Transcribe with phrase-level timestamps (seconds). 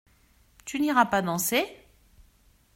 [0.65, 1.63] Tu n’iras pas danser?